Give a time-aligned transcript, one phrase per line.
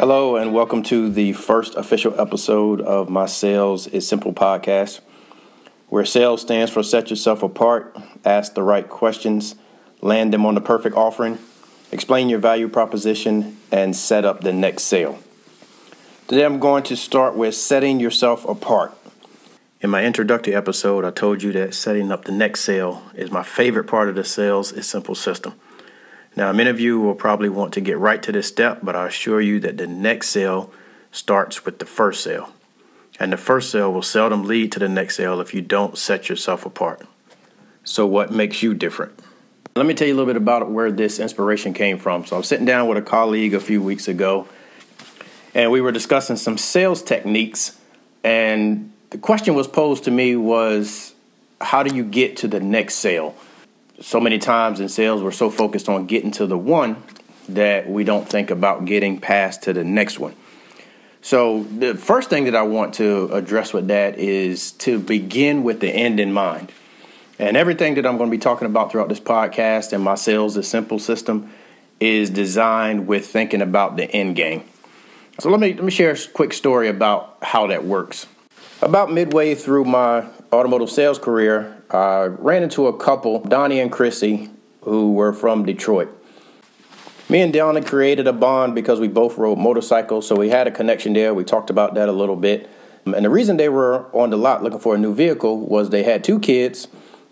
[0.00, 5.00] Hello, and welcome to the first official episode of my Sales is Simple podcast,
[5.88, 9.56] where sales stands for set yourself apart, ask the right questions,
[10.00, 11.40] land them on the perfect offering,
[11.90, 15.18] explain your value proposition, and set up the next sale.
[16.28, 18.96] Today I'm going to start with setting yourself apart.
[19.80, 23.42] In my introductory episode, I told you that setting up the next sale is my
[23.42, 25.54] favorite part of the sales is simple system.
[26.36, 29.06] Now, many of you will probably want to get right to this step, but I
[29.06, 30.72] assure you that the next sale
[31.10, 32.52] starts with the first sale.
[33.18, 36.28] And the first sale will seldom lead to the next sale if you don't set
[36.28, 37.02] yourself apart.
[37.82, 39.18] So, what makes you different?
[39.74, 42.24] Let me tell you a little bit about where this inspiration came from.
[42.26, 44.46] So, I was sitting down with a colleague a few weeks ago,
[45.54, 47.78] and we were discussing some sales techniques,
[48.22, 51.14] and the question was posed to me was
[51.60, 53.34] how do you get to the next sale?
[54.00, 57.02] So many times in sales, we're so focused on getting to the one
[57.48, 60.34] that we don't think about getting past to the next one.
[61.20, 65.80] So, the first thing that I want to address with that is to begin with
[65.80, 66.72] the end in mind.
[67.40, 70.56] And everything that I'm going to be talking about throughout this podcast and my sales
[70.56, 71.52] is simple system
[72.00, 74.64] is designed with thinking about the end game.
[75.40, 78.26] So let me let me share a quick story about how that works.
[78.80, 84.50] About midway through my automotive sales career, I ran into a couple, Donnie and Chrissy,
[84.82, 86.08] who were from Detroit.
[87.28, 90.70] Me and Donnie created a bond because we both rode motorcycles, so we had a
[90.70, 91.34] connection there.
[91.34, 92.70] We talked about that a little bit.
[93.04, 96.04] And the reason they were on the lot looking for a new vehicle was they
[96.04, 96.86] had two kids,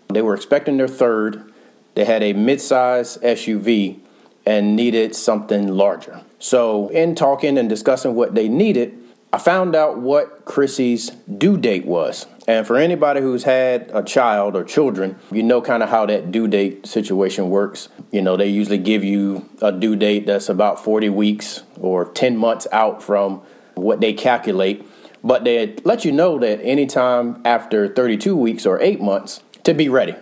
[0.09, 1.53] they were expecting their third,
[1.95, 3.99] they had a midsize SUV,
[4.45, 6.21] and needed something larger.
[6.39, 8.96] So, in talking and discussing what they needed,
[9.33, 12.25] I found out what Chrissy's due date was.
[12.47, 16.31] And for anybody who's had a child or children, you know kind of how that
[16.31, 17.89] due date situation works.
[18.11, 22.37] You know, they usually give you a due date that's about 40 weeks or 10
[22.37, 23.41] months out from
[23.75, 24.87] what they calculate.
[25.23, 29.89] But they let you know that anytime after 32 weeks or eight months to be
[29.89, 30.15] ready.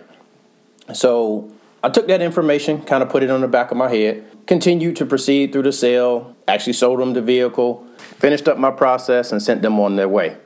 [0.92, 1.52] So
[1.84, 4.96] I took that information, kind of put it on the back of my head, continued
[4.96, 7.86] to proceed through the sale, actually sold them the vehicle
[8.18, 10.36] finished up my process, and sent them on their way.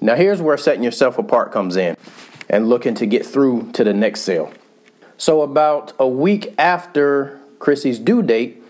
[0.00, 1.96] Now, here's where setting yourself apart comes in
[2.48, 4.52] and looking to get through to the next sale.
[5.18, 8.60] So, about a week after Chrissy's due date,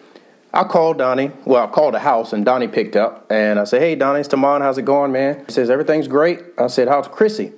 [0.52, 1.30] I called Donnie.
[1.44, 3.26] Well, I called the house and Donnie picked up.
[3.30, 4.60] And I said, Hey, Donnie, it's Tamon.
[4.60, 5.44] How's it going, man?
[5.46, 6.40] He says, Everything's great.
[6.58, 7.52] I said, How's Chrissy?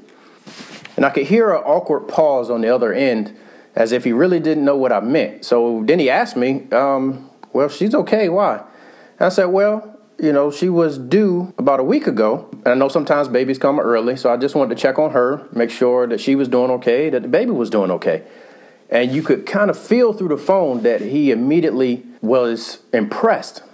[0.97, 3.37] And I could hear an awkward pause on the other end
[3.75, 5.47] as if he really didn't know what I meant.
[5.47, 8.29] So then he asked me, um, Well, she's okay.
[8.29, 8.59] Why?
[9.19, 12.49] And I said, Well, you know, she was due about a week ago.
[12.65, 15.49] And I know sometimes babies come early, so I just wanted to check on her,
[15.53, 18.23] make sure that she was doing okay, that the baby was doing okay.
[18.89, 23.65] And you could kind of feel through the phone that he immediately was impressed.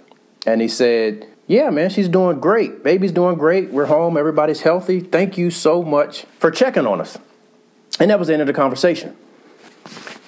[0.47, 2.83] And he said, Yeah, man, she's doing great.
[2.83, 3.69] Baby's doing great.
[3.69, 4.17] We're home.
[4.17, 5.01] Everybody's healthy.
[5.01, 7.19] Thank you so much for checking on us.
[7.99, 9.15] And that was the end of the conversation.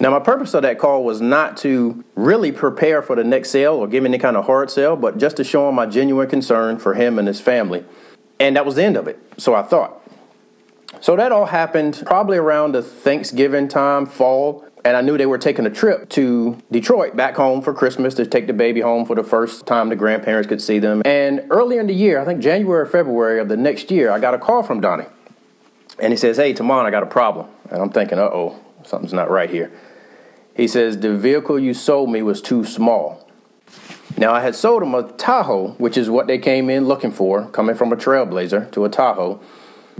[0.00, 3.74] Now, my purpose of that call was not to really prepare for the next sale
[3.74, 6.28] or give me any kind of hard sale, but just to show him my genuine
[6.28, 7.84] concern for him and his family.
[8.40, 9.20] And that was the end of it.
[9.36, 10.00] So I thought.
[11.00, 14.64] So that all happened probably around the Thanksgiving time, fall.
[14.84, 18.26] And I knew they were taking a trip to Detroit back home for Christmas to
[18.26, 21.02] take the baby home for the first time the grandparents could see them.
[21.04, 24.18] And earlier in the year, I think January or February of the next year, I
[24.18, 25.06] got a call from Donnie.
[26.00, 27.46] And he says, Hey, Tamon, I got a problem.
[27.70, 29.70] And I'm thinking, uh oh, something's not right here.
[30.54, 33.28] He says, The vehicle you sold me was too small.
[34.18, 37.46] Now, I had sold him a Tahoe, which is what they came in looking for,
[37.48, 39.40] coming from a Trailblazer to a Tahoe.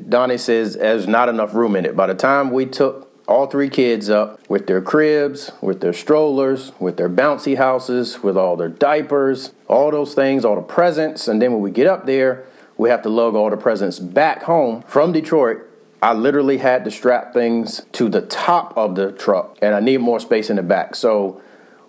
[0.08, 1.96] Donnie says there's not enough room in it.
[1.96, 6.72] By the time we took all three kids up with their cribs, with their strollers,
[6.78, 11.40] with their bouncy houses, with all their diapers, all those things, all the presents, and
[11.40, 12.44] then when we get up there,
[12.76, 15.62] we have to lug all the presents back home from Detroit
[16.02, 19.98] I literally had to strap things to the top of the truck, and I need
[19.98, 20.96] more space in the back.
[20.96, 21.40] So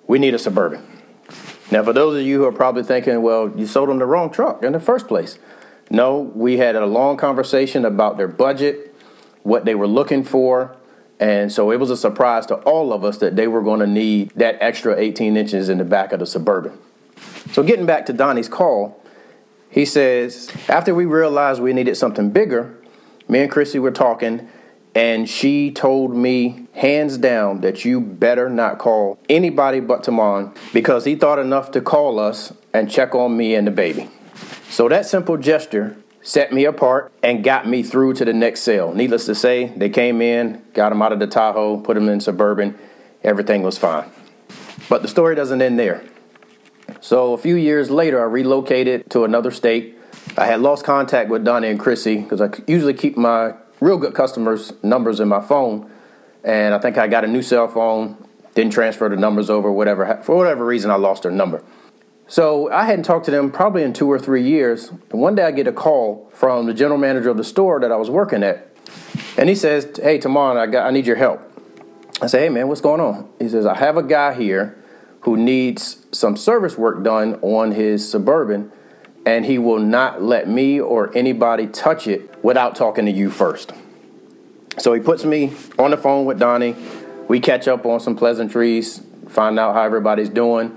[0.05, 0.85] we need a Suburban.
[1.71, 4.29] Now, for those of you who are probably thinking, well, you sold them the wrong
[4.29, 5.39] truck in the first place.
[5.89, 8.93] No, we had a long conversation about their budget,
[9.41, 10.77] what they were looking for,
[11.19, 13.87] and so it was a surprise to all of us that they were going to
[13.87, 16.77] need that extra 18 inches in the back of the Suburban.
[17.51, 19.01] So, getting back to Donnie's call,
[19.69, 22.77] he says, after we realized we needed something bigger,
[23.33, 24.47] me and Chrissy were talking,
[24.93, 31.05] and she told me hands down that you better not call anybody but Tamon because
[31.05, 34.07] he thought enough to call us and check on me and the baby.
[34.69, 38.93] So that simple gesture set me apart and got me through to the next sale.
[38.93, 42.21] Needless to say, they came in, got him out of the Tahoe, put him in
[42.21, 42.77] Suburban,
[43.23, 44.09] everything was fine.
[44.89, 46.03] But the story doesn't end there.
[47.01, 49.97] So a few years later, I relocated to another state.
[50.37, 54.13] I had lost contact with Donnie and Chrissy because I usually keep my real good
[54.13, 55.89] customers' numbers in my phone.
[56.43, 58.17] And I think I got a new cell phone,
[58.55, 60.21] didn't transfer the numbers over, whatever.
[60.23, 61.63] For whatever reason, I lost their number.
[62.27, 64.89] So I hadn't talked to them probably in two or three years.
[65.11, 67.91] And one day I get a call from the general manager of the store that
[67.91, 68.69] I was working at.
[69.37, 71.41] And he says, Hey, Tamon, I, got, I need your help.
[72.21, 73.29] I say, Hey, man, what's going on?
[73.39, 74.77] He says, I have a guy here
[75.21, 78.71] who needs some service work done on his Suburban,
[79.25, 83.71] and he will not let me or anybody touch it without talking to you first.
[84.77, 86.75] So he puts me on the phone with Donnie.
[87.27, 90.75] We catch up on some pleasantries, find out how everybody's doing,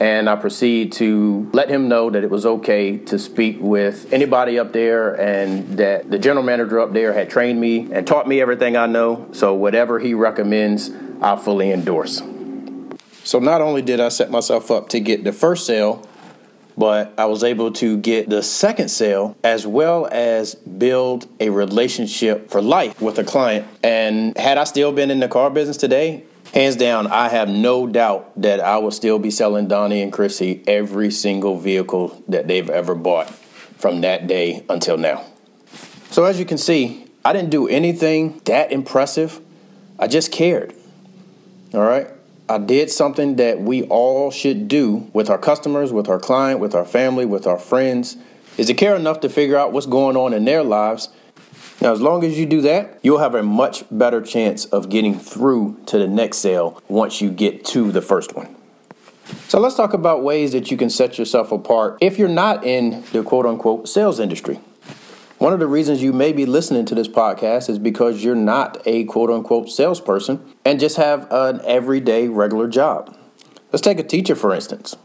[0.00, 4.58] and I proceed to let him know that it was okay to speak with anybody
[4.58, 8.40] up there and that the general manager up there had trained me and taught me
[8.40, 9.28] everything I know.
[9.32, 10.90] So whatever he recommends,
[11.22, 12.22] I fully endorse.
[13.22, 16.06] So not only did I set myself up to get the first sale,
[16.76, 22.50] but I was able to get the second sale as well as build a relationship
[22.50, 23.66] for life with a client.
[23.82, 27.86] And had I still been in the car business today, hands down, I have no
[27.86, 32.68] doubt that I would still be selling Donnie and Chrissy every single vehicle that they've
[32.70, 33.30] ever bought
[33.78, 35.24] from that day until now.
[36.10, 39.40] So as you can see, I didn't do anything that impressive.
[39.98, 40.74] I just cared.
[41.72, 42.08] All right.
[42.48, 46.74] I did something that we all should do with our customers, with our client, with
[46.74, 48.18] our family, with our friends,
[48.58, 51.08] is to care enough to figure out what's going on in their lives.
[51.80, 55.18] Now, as long as you do that, you'll have a much better chance of getting
[55.18, 58.54] through to the next sale once you get to the first one.
[59.48, 63.04] So, let's talk about ways that you can set yourself apart if you're not in
[63.12, 64.60] the quote unquote sales industry.
[65.44, 68.80] One of the reasons you may be listening to this podcast is because you're not
[68.86, 73.14] a quote unquote salesperson and just have an everyday regular job.
[73.70, 74.96] Let's take a teacher, for instance.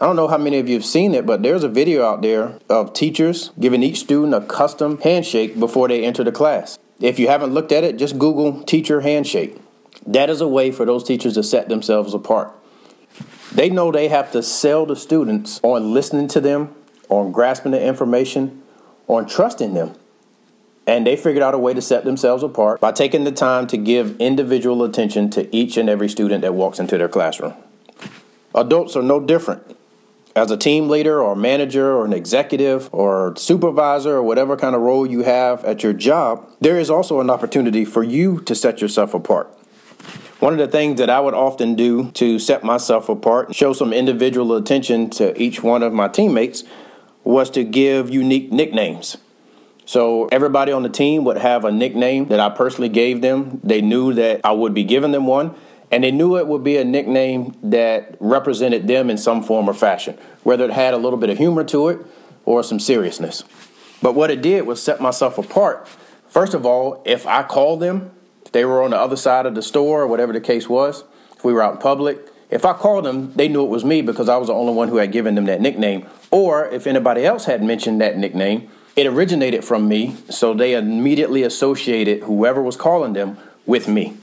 [0.00, 2.20] I don't know how many of you have seen it, but there's a video out
[2.20, 6.80] there of teachers giving each student a custom handshake before they enter the class.
[6.98, 9.56] If you haven't looked at it, just Google teacher handshake.
[10.04, 12.52] That is a way for those teachers to set themselves apart.
[13.52, 16.74] They know they have to sell the students on listening to them,
[17.08, 18.64] on grasping the information,
[19.08, 19.94] on trusting them.
[20.86, 23.76] And they figured out a way to set themselves apart by taking the time to
[23.76, 27.54] give individual attention to each and every student that walks into their classroom.
[28.54, 29.76] Adults are no different.
[30.36, 34.82] As a team leader or manager or an executive or supervisor or whatever kind of
[34.82, 38.80] role you have at your job, there is also an opportunity for you to set
[38.80, 39.48] yourself apart.
[40.38, 43.72] One of the things that I would often do to set myself apart, and show
[43.72, 46.62] some individual attention to each one of my teammates,
[47.26, 49.16] was to give unique nicknames.
[49.84, 53.60] So everybody on the team would have a nickname that I personally gave them.
[53.62, 55.54] They knew that I would be giving them one,
[55.90, 59.74] and they knew it would be a nickname that represented them in some form or
[59.74, 61.98] fashion, whether it had a little bit of humor to it
[62.44, 63.42] or some seriousness.
[64.00, 65.88] But what it did was set myself apart.
[66.28, 68.12] First of all, if I called them,
[68.44, 71.02] if they were on the other side of the store or whatever the case was,
[71.36, 74.02] if we were out in public, if I called them, they knew it was me
[74.02, 76.06] because I was the only one who had given them that nickname.
[76.30, 81.42] Or if anybody else had mentioned that nickname, it originated from me, so they immediately
[81.42, 84.16] associated whoever was calling them with me.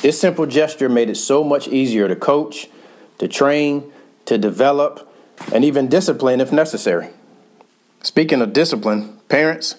[0.00, 2.68] This simple gesture made it so much easier to coach,
[3.18, 3.92] to train,
[4.24, 5.06] to develop,
[5.52, 7.10] and even discipline if necessary.
[8.02, 9.74] Speaking of discipline, parents,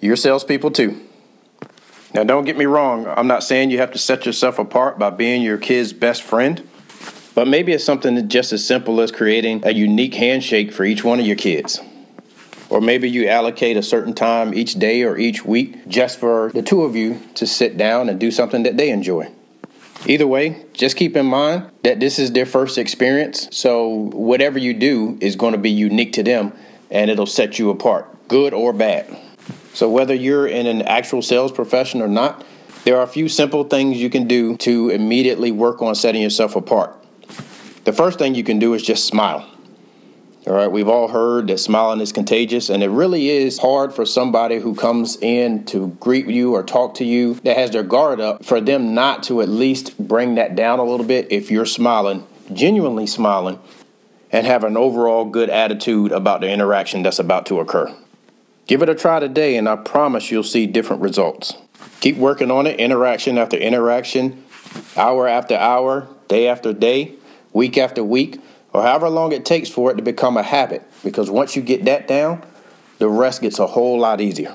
[0.00, 1.00] you're salespeople too.
[2.12, 5.10] Now, don't get me wrong, I'm not saying you have to set yourself apart by
[5.10, 6.68] being your kid's best friend.
[7.34, 11.20] But maybe it's something just as simple as creating a unique handshake for each one
[11.20, 11.80] of your kids.
[12.68, 16.62] Or maybe you allocate a certain time each day or each week just for the
[16.62, 19.30] two of you to sit down and do something that they enjoy.
[20.06, 24.72] Either way, just keep in mind that this is their first experience, so whatever you
[24.72, 26.52] do is going to be unique to them
[26.90, 29.14] and it'll set you apart, good or bad.
[29.74, 32.44] So, whether you're in an actual sales profession or not,
[32.84, 36.56] there are a few simple things you can do to immediately work on setting yourself
[36.56, 36.99] apart.
[37.84, 39.48] The first thing you can do is just smile.
[40.46, 44.04] All right, we've all heard that smiling is contagious, and it really is hard for
[44.04, 48.20] somebody who comes in to greet you or talk to you that has their guard
[48.20, 51.66] up for them not to at least bring that down a little bit if you're
[51.66, 53.58] smiling, genuinely smiling,
[54.32, 57.94] and have an overall good attitude about the interaction that's about to occur.
[58.66, 61.54] Give it a try today, and I promise you'll see different results.
[62.00, 64.44] Keep working on it, interaction after interaction,
[64.96, 67.16] hour after hour, day after day
[67.52, 68.40] week after week,
[68.72, 70.82] or however long it takes for it to become a habit.
[71.02, 72.44] Because once you get that down,
[72.98, 74.54] the rest gets a whole lot easier.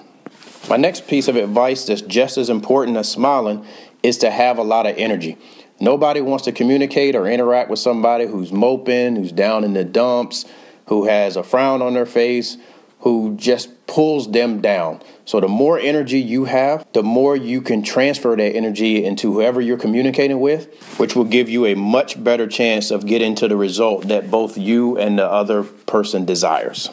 [0.69, 3.65] My next piece of advice that's just as important as smiling
[4.01, 5.37] is to have a lot of energy.
[5.79, 10.45] Nobody wants to communicate or interact with somebody who's moping, who's down in the dumps,
[10.87, 12.57] who has a frown on their face,
[12.99, 15.01] who just pulls them down.
[15.25, 19.59] So, the more energy you have, the more you can transfer that energy into whoever
[19.59, 23.57] you're communicating with, which will give you a much better chance of getting to the
[23.57, 26.89] result that both you and the other person desires.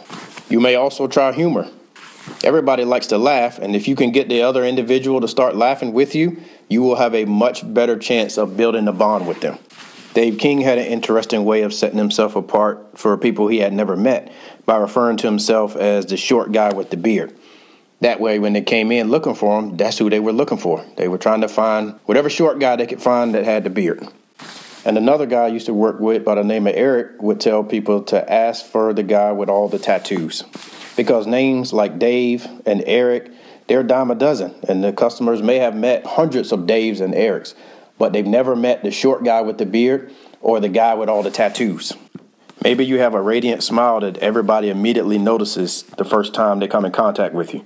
[0.48, 1.68] You may also try humor.
[2.44, 5.92] Everybody likes to laugh, and if you can get the other individual to start laughing
[5.92, 9.58] with you, you will have a much better chance of building a bond with them.
[10.14, 13.96] Dave King had an interesting way of setting himself apart for people he had never
[13.96, 14.32] met
[14.66, 17.34] by referring to himself as the short guy with the beard.
[18.00, 20.84] That way, when they came in looking for him, that's who they were looking for.
[20.96, 24.06] They were trying to find whatever short guy they could find that had the beard.
[24.84, 27.62] And another guy I used to work with by the name of Eric would tell
[27.62, 30.42] people to ask for the guy with all the tattoos.
[30.96, 33.30] Because names like Dave and Eric,
[33.68, 34.56] they're a dime a dozen.
[34.68, 37.54] And the customers may have met hundreds of Daves and Erics,
[38.02, 41.22] but they've never met the short guy with the beard or the guy with all
[41.22, 41.92] the tattoos.
[42.64, 46.84] Maybe you have a radiant smile that everybody immediately notices the first time they come
[46.84, 47.64] in contact with you.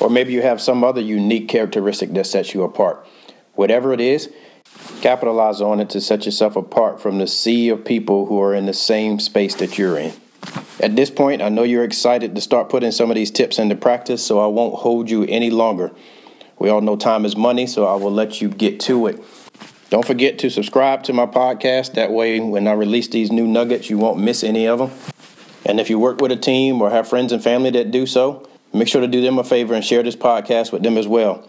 [0.00, 3.06] Or maybe you have some other unique characteristic that sets you apart.
[3.56, 4.32] Whatever it is,
[5.02, 8.64] capitalize on it to set yourself apart from the sea of people who are in
[8.64, 10.14] the same space that you're in.
[10.80, 13.76] At this point, I know you're excited to start putting some of these tips into
[13.76, 15.92] practice, so I won't hold you any longer.
[16.58, 19.22] We all know time is money, so I will let you get to it.
[19.90, 21.94] Don't forget to subscribe to my podcast.
[21.94, 24.90] That way, when I release these new nuggets, you won't miss any of them.
[25.66, 28.48] And if you work with a team or have friends and family that do so,
[28.72, 31.48] make sure to do them a favor and share this podcast with them as well.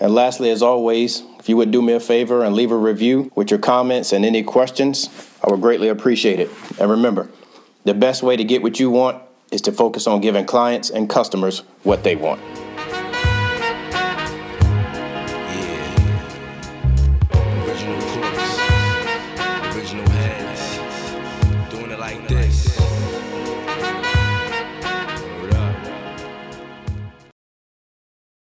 [0.00, 3.32] And lastly, as always, if you would do me a favor and leave a review
[3.34, 5.08] with your comments and any questions,
[5.42, 6.50] I would greatly appreciate it.
[6.78, 7.30] And remember,
[7.84, 11.08] the best way to get what you want is to focus on giving clients and
[11.08, 12.40] customers what they want.